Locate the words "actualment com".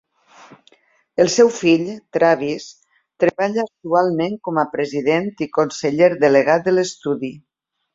3.67-4.61